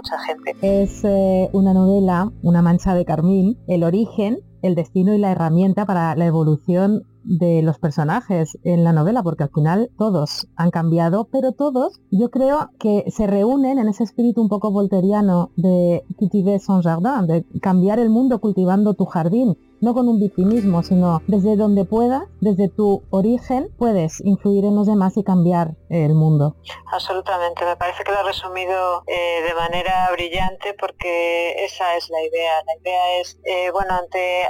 Es 0.60 1.04
eh, 1.04 1.48
una 1.52 1.72
novela, 1.72 2.30
Una 2.42 2.62
mancha 2.62 2.94
de 2.94 3.04
carmín, 3.04 3.58
el 3.66 3.84
origen, 3.84 4.38
el 4.62 4.74
destino 4.74 5.14
y 5.14 5.18
la 5.18 5.32
herramienta 5.32 5.86
para 5.86 6.14
la 6.16 6.26
evolución 6.26 7.04
de 7.24 7.62
los 7.62 7.78
personajes 7.78 8.58
en 8.64 8.84
la 8.84 8.92
novela, 8.92 9.22
porque 9.22 9.44
al 9.44 9.50
final 9.50 9.90
todos 9.96 10.46
han 10.56 10.70
cambiado, 10.70 11.28
pero 11.32 11.52
todos 11.52 12.00
yo 12.10 12.30
creo 12.30 12.70
que 12.78 13.04
se 13.08 13.26
reúnen 13.26 13.78
en 13.78 13.88
ese 13.88 14.04
espíritu 14.04 14.42
un 14.42 14.48
poco 14.48 14.70
volteriano 14.70 15.50
de 15.56 16.04
cultiver 16.16 16.60
son 16.60 16.82
jardin, 16.82 17.26
de 17.26 17.44
cambiar 17.60 17.98
el 17.98 18.10
mundo 18.10 18.40
cultivando 18.40 18.94
tu 18.94 19.06
jardín 19.06 19.56
no 19.84 19.94
con 19.94 20.08
un 20.08 20.18
victimismo, 20.18 20.82
sino 20.82 21.20
desde 21.26 21.56
donde 21.56 21.84
puedas, 21.84 22.22
desde 22.40 22.68
tu 22.68 23.02
origen, 23.10 23.68
puedes 23.78 24.20
influir 24.24 24.64
en 24.64 24.74
los 24.74 24.86
demás 24.86 25.16
y 25.16 25.22
cambiar 25.22 25.76
el 25.90 26.14
mundo. 26.14 26.56
Absolutamente, 26.90 27.64
me 27.64 27.76
parece 27.76 28.02
que 28.02 28.10
lo 28.10 28.18
ha 28.18 28.22
resumido 28.22 29.02
eh, 29.06 29.42
de 29.46 29.54
manera 29.54 30.08
brillante 30.12 30.74
porque 30.74 31.64
esa 31.64 31.96
es 31.96 32.08
la 32.08 32.22
idea. 32.22 32.52
La 32.66 32.76
idea 32.80 33.20
es, 33.20 33.38
eh, 33.44 33.70
bueno, 33.70 33.94
ante, 33.94 34.48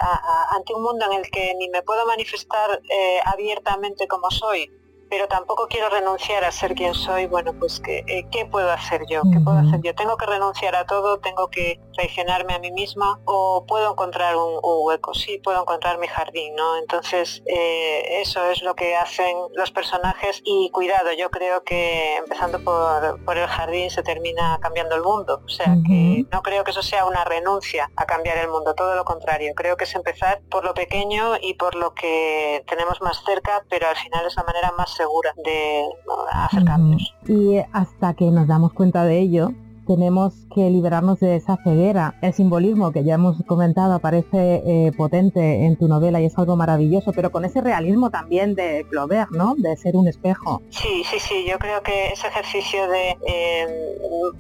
ante 0.50 0.74
un 0.74 0.82
mundo 0.82 1.04
en 1.10 1.18
el 1.18 1.30
que 1.30 1.54
ni 1.58 1.68
me 1.68 1.82
puedo 1.82 2.06
manifestar 2.06 2.80
eh, 2.88 3.18
abiertamente 3.24 4.06
como 4.06 4.30
soy, 4.30 4.70
pero 5.14 5.28
tampoco 5.28 5.68
quiero 5.68 5.88
renunciar 5.90 6.42
a 6.42 6.50
ser 6.50 6.75
quien 6.75 6.92
soy, 6.92 7.26
bueno, 7.26 7.52
pues 7.56 7.78
¿qué, 7.78 8.02
eh, 8.09 8.26
¿qué 8.33 8.47
puedo 8.47 8.68
hacer 8.73 9.02
yo? 9.09 9.23
¿Qué 9.33 9.38
puedo 9.38 9.59
hacer 9.59 9.80
yo? 9.80 9.94
¿Tengo 9.94 10.16
que 10.16 10.26
renunciar 10.26 10.75
a 10.75 10.87
todo? 10.87 11.21
¿Tengo 11.21 11.49
que 11.50 11.78
traicionarme 11.92 12.52
a 12.52 12.59
mí 12.59 12.73
misma? 12.73 13.21
¿O 13.25 13.64
puedo 13.64 13.92
encontrar 13.92 14.35
un, 14.35 14.59
hueco? 14.61 15.14
Sí, 15.14 15.38
puedo 15.38 15.61
encontrar 15.61 15.99
mi 15.99 16.09
jardín, 16.09 16.56
¿no? 16.56 16.78
Entonces, 16.78 17.44
eh, 17.47 18.23
eso 18.23 18.44
es 18.50 18.62
lo 18.62 18.75
que 18.75 18.97
hacen 18.97 19.37
los 19.54 19.71
personajes 19.71 20.42
y 20.44 20.71
cuidado, 20.73 21.12
yo 21.16 21.30
creo 21.30 21.62
que 21.62 22.16
empezando 22.16 22.59
por, 22.64 23.38
el 23.38 23.47
jardín 23.47 23.90
se 23.90 24.02
termina 24.02 24.59
cambiando 24.61 24.97
el 24.97 25.02
mundo. 25.02 25.42
O 25.44 25.49
sea, 25.49 25.76
que 25.87 26.25
no 26.33 26.42
creo 26.42 26.64
que 26.64 26.73
eso 26.73 26.83
sea 26.83 27.04
una 27.04 27.25
renuncia 27.25 27.88
a 27.94 28.04
cambiar 28.04 28.38
el 28.38 28.49
mundo, 28.49 28.75
todo 28.75 28.97
lo 28.97 29.04
contrario. 29.04 29.52
Creo 29.54 29.76
que 29.76 29.85
es 29.85 29.94
empezar 29.94 30.40
por 30.50 30.64
lo 30.64 30.75
pequeño 30.75 31.37
y 31.40 31.54
por 31.54 31.76
lo 31.76 31.94
que 31.94 32.64
tenemos 32.66 33.00
más 33.00 33.23
cerca, 33.25 33.64
pero 33.71 33.87
al 33.87 33.97
final 33.97 34.26
es 34.26 34.35
la 34.35 34.42
manera 34.42 34.73
más 34.73 34.90
segura 34.90 35.03
de 35.44 35.84
acercarnos. 36.32 37.14
Y 37.26 37.58
hasta 37.73 38.14
que 38.14 38.26
nos 38.30 38.46
damos 38.46 38.73
cuenta 38.73 39.04
de 39.04 39.20
ello, 39.20 39.50
tenemos 39.87 40.46
que 40.54 40.70
liberarnos 40.70 41.20
de 41.20 41.37
esa 41.37 41.56
ceguera. 41.62 42.14
El 42.23 42.32
simbolismo 42.32 42.92
que 42.92 43.04
ya 43.04 43.14
hemos 43.14 43.42
comentado 43.46 43.94
aparece 43.94 44.62
eh, 44.66 44.92
potente 44.96 45.66
en 45.66 45.76
tu 45.76 45.88
novela 45.88 46.20
y 46.20 46.26
es 46.26 46.38
algo 46.38 46.56
maravilloso, 46.56 47.12
pero 47.12 47.30
con 47.30 47.44
ese 47.44 47.61
realismo 47.61 48.11
también 48.11 48.54
de 48.54 48.87
Flaubert, 48.88 49.30
¿no? 49.30 49.54
De 49.56 49.76
ser 49.76 49.96
un 49.96 50.08
espejo. 50.08 50.62
Sí, 50.70 51.04
sí, 51.04 51.18
sí. 51.18 51.44
Yo 51.49 51.58
creo 51.58 51.82
que 51.82 52.08
ese 52.08 52.28
ejercicio 52.28 52.88
de, 52.88 53.16
eh, 53.26 53.90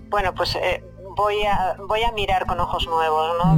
bueno, 0.08 0.34
pues 0.34 0.56
eh, 0.56 0.82
voy 1.14 1.42
a, 1.44 1.76
voy 1.86 2.02
a 2.02 2.12
mirar 2.12 2.46
con 2.46 2.60
ojos 2.60 2.86
nuevos, 2.86 3.36
¿no? 3.38 3.56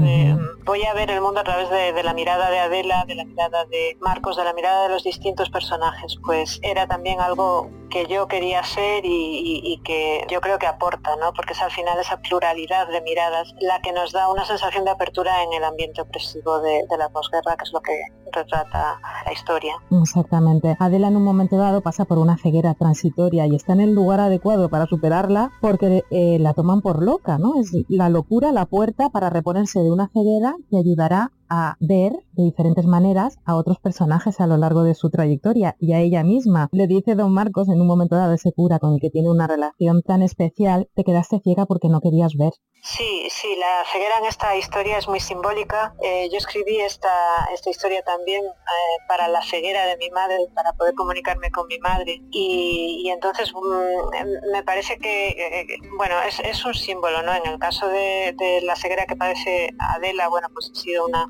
voy 0.64 0.84
a 0.84 0.94
ver 0.94 1.10
el 1.10 1.20
mundo 1.20 1.40
a 1.40 1.44
través 1.44 1.70
de, 1.70 2.02
la 2.02 2.12
mirada 2.12 2.50
de 2.50 2.58
Adela, 2.58 3.04
de 3.06 3.14
la 3.14 3.24
mirada 3.24 3.64
de 3.66 3.96
Marcos, 4.00 4.36
de 4.36 4.44
la 4.44 4.52
mirada 4.52 4.82
de 4.82 4.88
los 4.88 5.04
distintos 5.04 5.48
personajes. 5.48 6.16
Pues 6.24 6.58
era 6.62 6.88
también 6.88 7.20
algo 7.20 7.70
que 7.88 8.06
yo 8.06 8.26
quería 8.26 8.64
ser 8.64 9.02
y, 9.04 9.80
que 9.84 10.26
yo 10.28 10.40
creo 10.40 10.58
que 10.58 10.66
aporta, 10.66 11.14
¿no? 11.16 11.32
Porque 11.32 11.52
es 11.52 11.62
al 11.62 11.70
final 11.70 11.98
esa 12.00 12.20
pluralidad 12.20 12.88
de 12.88 13.00
miradas 13.00 13.54
la 13.60 13.80
que 13.80 13.92
nos 13.92 14.12
da 14.12 14.28
una 14.28 14.44
sensación 14.44 14.84
de 14.84 14.90
apertura 14.90 15.44
en 15.44 15.52
el 15.52 15.62
ambiente 15.62 16.00
opresivo 16.00 16.60
de, 16.60 16.84
la 16.98 17.08
posguerra, 17.10 17.56
que 17.56 17.64
es 17.64 17.72
lo 17.72 17.80
que 17.80 17.96
retrata 18.36 19.00
la 19.24 19.32
historia. 19.32 19.74
Exactamente. 19.90 20.76
Adela 20.78 21.08
en 21.08 21.16
un 21.16 21.24
momento 21.24 21.56
dado 21.56 21.80
pasa 21.80 22.04
por 22.04 22.18
una 22.18 22.36
ceguera 22.36 22.74
transitoria 22.74 23.46
y 23.46 23.54
está 23.54 23.72
en 23.72 23.80
el 23.80 23.94
lugar 23.94 24.20
adecuado 24.20 24.68
para 24.68 24.86
superarla 24.86 25.50
porque 25.60 26.04
eh, 26.10 26.38
la 26.38 26.54
toman 26.54 26.82
por 26.82 27.02
loca, 27.02 27.38
¿no? 27.38 27.58
Es 27.60 27.72
la 27.88 28.08
locura 28.08 28.52
la 28.52 28.66
puerta 28.66 29.10
para 29.10 29.30
reponerse 29.30 29.80
de 29.80 29.90
una 29.90 30.08
ceguera 30.08 30.56
que 30.70 30.78
ayudará 30.78 31.32
a 31.48 31.76
ver 31.80 32.12
de 32.32 32.44
diferentes 32.44 32.86
maneras 32.86 33.38
a 33.44 33.56
otros 33.56 33.78
personajes 33.78 34.40
a 34.40 34.46
lo 34.46 34.56
largo 34.56 34.82
de 34.82 34.94
su 34.94 35.10
trayectoria 35.10 35.76
y 35.78 35.92
a 35.92 36.00
ella 36.00 36.22
misma. 36.22 36.68
Le 36.72 36.86
dice 36.86 37.14
don 37.14 37.32
Marcos 37.32 37.68
en 37.68 37.80
un 37.80 37.86
momento 37.86 38.16
dado 38.16 38.34
ese 38.34 38.52
cura 38.52 38.78
con 38.78 38.94
el 38.94 39.00
que 39.00 39.10
tiene 39.10 39.30
una 39.30 39.46
relación 39.46 40.02
tan 40.02 40.22
especial, 40.22 40.88
te 40.94 41.04
quedaste 41.04 41.40
ciega 41.40 41.66
porque 41.66 41.88
no 41.88 42.00
querías 42.00 42.34
ver. 42.36 42.52
Sí, 42.82 43.26
sí, 43.30 43.56
la 43.56 43.84
ceguera 43.90 44.18
en 44.18 44.26
esta 44.26 44.54
historia 44.56 44.98
es 44.98 45.08
muy 45.08 45.18
simbólica. 45.18 45.94
Eh, 46.02 46.28
yo 46.30 46.38
escribí 46.38 46.80
esta, 46.80 47.48
esta 47.52 47.68
historia 47.68 48.00
también 48.02 48.44
eh, 48.44 49.04
para 49.08 49.26
la 49.26 49.42
ceguera 49.42 49.86
de 49.86 49.96
mi 49.96 50.08
madre, 50.10 50.36
para 50.54 50.72
poder 50.72 50.94
comunicarme 50.94 51.50
con 51.50 51.66
mi 51.66 51.78
madre. 51.80 52.22
Y, 52.30 53.08
entonces 53.12 53.52
mm, 53.52 54.52
me 54.52 54.62
parece 54.62 54.98
que, 54.98 55.28
eh, 55.30 55.66
bueno, 55.96 56.14
es, 56.22 56.64
un 56.64 56.74
símbolo, 56.74 57.22
¿no? 57.22 57.34
En 57.34 57.46
el 57.46 57.58
caso 57.58 57.88
de, 57.88 58.34
de 58.38 58.60
la 58.62 58.76
ceguera 58.76 59.06
que 59.06 59.16
padece 59.16 59.70
Adela, 59.80 60.28
bueno, 60.28 60.48
pues 60.52 60.70
ha 60.70 60.74
sido 60.74 61.06
una, 61.06 61.26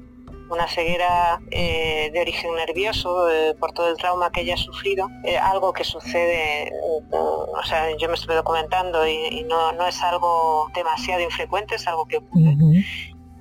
una 0.48 0.68
ceguera 0.68 1.40
eh, 1.50 2.10
de 2.12 2.20
origen 2.20 2.54
nervioso 2.54 3.28
eh, 3.30 3.54
por 3.58 3.72
todo 3.72 3.88
el 3.90 3.96
trauma 3.96 4.30
que 4.30 4.42
ella 4.42 4.54
ha 4.54 4.58
sufrido, 4.58 5.08
eh, 5.24 5.38
algo 5.38 5.72
que 5.72 5.84
sucede, 5.84 6.70
o 7.10 7.62
sea, 7.64 7.96
yo 7.96 8.08
me 8.08 8.14
estuve 8.14 8.34
documentando 8.34 9.06
y, 9.06 9.44
no, 9.48 9.72
no, 9.72 9.86
es 9.86 10.02
algo 10.02 10.68
demasiado 10.74 11.22
infrecuente, 11.22 11.74
es 11.74 11.86
algo 11.86 12.06
que 12.06 12.18
ocurre 12.18 12.56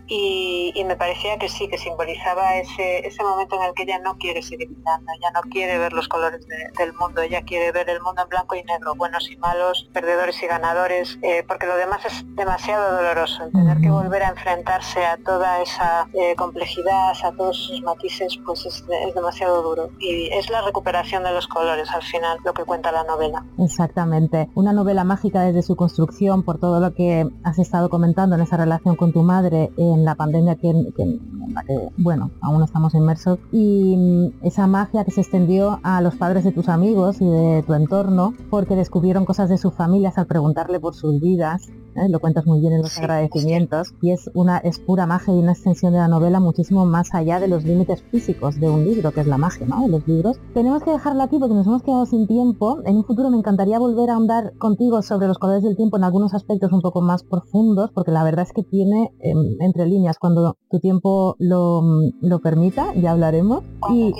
y, 0.07 0.83
me 0.85 0.95
parecía 0.95 1.37
que 1.39 1.49
sí, 1.49 1.67
que 1.67 1.79
simbolizaba 1.79 2.57
ese, 2.57 3.07
ese 3.07 3.23
momento 3.23 3.55
en 3.55 3.63
el 3.63 3.73
que 3.73 3.83
ella 3.83 3.99
no 3.99 4.17
quiere 4.17 4.43
seguir 4.43 4.69
gritando, 4.69 5.11
ella 5.19 5.31
no 5.33 5.41
quiere 5.49 5.79
ver 5.79 5.93
los 5.93 6.07
colores 6.07 6.45
del 6.45 6.93
mundo, 6.93 7.21
ella 7.21 7.41
quiere 7.41 7.71
ver 7.71 7.89
el 7.89 8.01
mundo 8.01 8.21
en 8.21 8.29
blanco 8.29 8.55
y 8.55 8.63
negro, 8.63 8.93
buenos 8.95 9.29
y 9.31 9.37
malos, 9.37 9.89
perdedores 9.93 10.41
y 10.43 10.47
ganadores, 10.47 11.17
eh, 11.23 11.43
porque 11.47 11.65
lo 11.65 11.75
demás 11.75 12.05
es 12.05 12.23
demasiado 12.35 12.97
doloroso, 12.97 13.49
tener 13.51 13.79
que 13.79 13.89
volver 13.89 14.23
a 14.23 14.29
enfrentarse 14.29 15.03
a 15.03 15.17
toda 15.17 15.61
esa 15.61 16.07
eh, 16.13 16.35
complejidad, 16.35 17.13
a 17.23 17.31
todos 17.31 17.57
sus 17.57 17.81
matices, 17.81 18.37
pues 18.45 18.65
es, 18.65 18.85
es, 19.07 19.15
demasiado 19.15 19.63
duro. 19.63 19.89
Y 19.99 20.29
es 20.33 20.49
la 20.51 20.61
recuperación 20.61 21.23
de 21.23 21.31
los 21.31 21.47
colores 21.47 21.89
al 21.91 22.03
final 22.03 22.37
lo 22.43 22.53
que 22.53 22.63
cuenta 22.63 22.91
la 22.91 23.03
novela. 23.05 23.43
Exactamente, 23.57 24.49
una 24.53 24.71
novela 24.71 25.03
mágica 25.03 25.41
desde 25.41 25.63
su 25.63 25.75
construcción, 25.75 26.43
por 26.43 26.59
todo 26.59 26.79
lo 26.79 26.93
que 26.93 27.27
has 27.43 27.57
estado 27.57 27.89
comentando 27.89 28.35
en 28.35 28.41
esa 28.41 28.57
relación 28.57 28.95
con 28.95 29.11
tu 29.11 29.23
madre. 29.23 29.71
Eh, 29.77 29.94
en 29.95 30.05
la 30.05 30.15
pandemia 30.15 30.55
que, 30.55 30.69
en 30.69 31.53
la 31.53 31.63
que, 31.63 31.89
bueno, 31.97 32.31
aún 32.41 32.61
estamos 32.63 32.93
inmersos, 32.93 33.39
y 33.51 33.95
mm, 33.97 34.45
esa 34.45 34.67
magia 34.67 35.03
que 35.03 35.11
se 35.11 35.21
extendió 35.21 35.79
a 35.83 36.01
los 36.01 36.15
padres 36.15 36.43
de 36.43 36.51
tus 36.51 36.69
amigos 36.69 37.21
y 37.21 37.25
de 37.25 37.63
tu 37.65 37.73
entorno, 37.73 38.33
porque 38.49 38.75
descubrieron 38.75 39.25
cosas 39.25 39.49
de 39.49 39.57
sus 39.57 39.73
familias 39.73 40.17
al 40.17 40.27
preguntarle 40.27 40.79
por 40.79 40.93
sus 40.93 41.19
vidas, 41.19 41.69
¿eh? 41.95 42.09
lo 42.09 42.19
cuentas 42.19 42.45
muy 42.45 42.59
bien 42.59 42.73
en 42.73 42.81
los 42.81 42.97
agradecimientos, 42.97 43.93
y 44.01 44.11
es 44.11 44.29
una 44.33 44.57
es 44.57 44.79
pura 44.79 45.05
magia 45.05 45.33
y 45.33 45.39
una 45.39 45.53
extensión 45.53 45.93
de 45.93 45.99
la 45.99 46.07
novela 46.07 46.39
muchísimo 46.39 46.85
más 46.85 47.13
allá 47.13 47.39
de 47.39 47.47
los 47.47 47.63
límites 47.63 48.03
físicos 48.11 48.59
de 48.59 48.69
un 48.69 48.85
libro, 48.85 49.11
que 49.11 49.21
es 49.21 49.27
la 49.27 49.37
magia, 49.37 49.65
¿no? 49.65 49.81
De 49.81 49.89
los 49.89 50.07
libros. 50.07 50.39
Tenemos 50.53 50.83
que 50.83 50.91
dejarla 50.91 51.25
aquí 51.25 51.37
porque 51.39 51.55
nos 51.55 51.67
hemos 51.67 51.83
quedado 51.83 52.05
sin 52.05 52.27
tiempo. 52.27 52.79
En 52.85 52.97
un 52.97 53.05
futuro 53.05 53.29
me 53.29 53.37
encantaría 53.37 53.79
volver 53.79 54.09
a 54.09 54.13
ahondar 54.13 54.53
contigo 54.57 55.01
sobre 55.01 55.27
los 55.27 55.37
colores 55.37 55.63
del 55.63 55.75
tiempo 55.75 55.97
en 55.97 56.03
algunos 56.03 56.33
aspectos 56.33 56.71
un 56.71 56.81
poco 56.81 57.01
más 57.01 57.23
profundos, 57.23 57.91
porque 57.91 58.11
la 58.11 58.23
verdad 58.23 58.45
es 58.47 58.53
que 58.53 58.63
tiene 58.63 59.11
em, 59.19 59.55
entre 59.59 59.85
líneas, 59.85 60.17
cuando 60.19 60.57
tu 60.69 60.79
tiempo 60.79 61.35
lo, 61.39 61.81
lo 62.21 62.39
permita, 62.39 62.93
ya 62.95 63.11
hablaremos. 63.11 63.63
y 63.91 64.13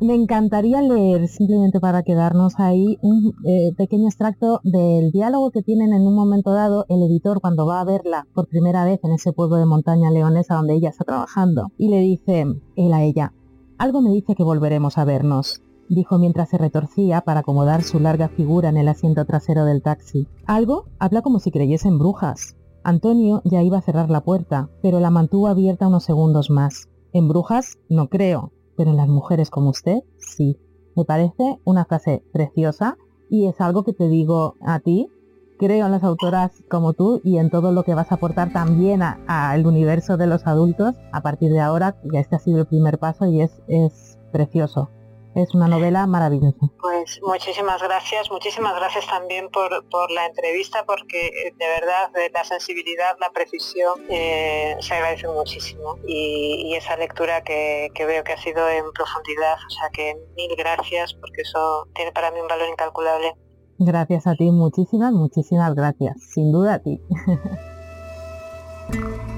Me 0.00 0.14
encantaría 0.14 0.80
leer, 0.80 1.28
simplemente 1.28 1.78
para 1.78 2.02
quedarnos 2.02 2.58
ahí, 2.58 2.96
un 3.02 3.34
eh, 3.44 3.74
pequeño 3.76 4.06
extracto 4.06 4.60
del 4.64 5.10
diálogo 5.10 5.50
que 5.50 5.62
tienen 5.62 5.92
en 5.92 6.06
un 6.06 6.14
momento 6.14 6.52
dado 6.52 6.86
el 6.88 7.02
editor 7.02 7.42
cuando 7.42 7.66
va 7.66 7.82
a 7.82 7.84
verla 7.84 8.26
por 8.32 8.48
primera 8.48 8.86
vez 8.86 9.00
en 9.04 9.12
ese 9.12 9.34
pueblo 9.34 9.56
de 9.56 9.66
montaña 9.66 10.10
leonesa 10.10 10.54
donde 10.54 10.74
ella 10.74 10.88
está 10.88 11.04
trabajando. 11.04 11.68
Y 11.76 11.88
le 11.88 12.00
dice 12.00 12.46
él 12.76 12.92
a 12.94 13.02
ella, 13.02 13.34
algo 13.76 14.00
me 14.00 14.10
dice 14.10 14.34
que 14.34 14.42
volveremos 14.42 14.96
a 14.96 15.04
vernos 15.04 15.60
dijo 15.90 16.18
mientras 16.18 16.48
se 16.48 16.56
retorcía 16.56 17.20
para 17.22 17.40
acomodar 17.40 17.82
su 17.82 17.98
larga 17.98 18.28
figura 18.28 18.68
en 18.68 18.76
el 18.76 18.88
asiento 18.88 19.24
trasero 19.24 19.64
del 19.64 19.82
taxi. 19.82 20.28
Algo 20.46 20.84
habla 20.98 21.20
como 21.20 21.40
si 21.40 21.50
creyese 21.50 21.88
en 21.88 21.98
brujas. 21.98 22.56
Antonio 22.84 23.42
ya 23.44 23.62
iba 23.62 23.78
a 23.78 23.82
cerrar 23.82 24.08
la 24.08 24.22
puerta, 24.22 24.70
pero 24.82 25.00
la 25.00 25.10
mantuvo 25.10 25.48
abierta 25.48 25.88
unos 25.88 26.04
segundos 26.04 26.48
más. 26.48 26.88
En 27.12 27.28
brujas 27.28 27.76
no 27.88 28.08
creo, 28.08 28.52
pero 28.80 28.92
en 28.92 28.96
las 28.96 29.08
mujeres 29.08 29.50
como 29.50 29.68
usted 29.68 29.98
sí. 30.16 30.56
Me 30.96 31.04
parece 31.04 31.58
una 31.64 31.84
frase 31.84 32.24
preciosa 32.32 32.96
y 33.28 33.46
es 33.46 33.60
algo 33.60 33.84
que 33.84 33.92
te 33.92 34.08
digo 34.08 34.54
a 34.62 34.80
ti. 34.80 35.06
Creo 35.58 35.84
en 35.84 35.92
las 35.92 36.02
autoras 36.02 36.64
como 36.70 36.94
tú 36.94 37.20
y 37.22 37.36
en 37.36 37.50
todo 37.50 37.72
lo 37.72 37.82
que 37.82 37.92
vas 37.92 38.10
a 38.10 38.14
aportar 38.14 38.54
también 38.54 39.02
al 39.02 39.66
universo 39.66 40.16
de 40.16 40.26
los 40.26 40.46
adultos. 40.46 40.94
A 41.12 41.20
partir 41.20 41.52
de 41.52 41.60
ahora, 41.60 42.00
ya 42.10 42.20
este 42.20 42.36
ha 42.36 42.38
sido 42.38 42.60
el 42.60 42.66
primer 42.68 42.98
paso 42.98 43.26
y 43.26 43.42
es, 43.42 43.60
es 43.68 44.18
precioso. 44.32 44.88
Es 45.34 45.54
una 45.54 45.68
novela 45.68 46.06
maravillosa. 46.06 46.66
Pues 46.80 47.20
muchísimas 47.22 47.80
gracias, 47.80 48.30
muchísimas 48.30 48.74
gracias 48.74 49.06
también 49.06 49.48
por, 49.50 49.70
la 50.10 50.26
entrevista 50.26 50.84
porque 50.84 51.26
eh, 51.26 51.54
de 51.56 51.66
verdad 51.66 52.10
la 52.32 52.44
sensibilidad, 52.44 53.16
la 53.20 53.30
precisión 53.30 54.00
eh, 54.08 54.76
se 54.80 54.94
agradece 54.94 55.28
muchísimo 55.28 55.98
y, 56.06 56.74
esa 56.74 56.96
lectura 56.96 57.42
que, 57.42 57.90
que, 57.94 58.06
veo 58.06 58.24
que 58.24 58.32
ha 58.32 58.38
sido 58.38 58.68
en 58.68 58.90
profundidad, 58.92 59.54
o 59.54 59.70
sea 59.70 59.90
que 59.92 60.16
mil 60.36 60.56
gracias 60.56 61.14
porque 61.14 61.42
eso 61.42 61.86
tiene 61.94 62.10
para 62.12 62.30
mí 62.30 62.40
un 62.40 62.48
valor 62.48 62.68
incalculable. 62.68 63.34
Gracias 63.78 64.26
a 64.26 64.34
ti, 64.34 64.50
muchísimas, 64.50 65.12
muchísimas 65.12 65.74
gracias, 65.74 66.16
sin 66.34 66.52
duda 66.52 66.74
a 66.74 66.78
ti. 66.80 67.00